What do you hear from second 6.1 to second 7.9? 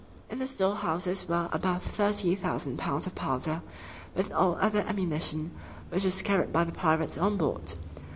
carried by the pirates on board.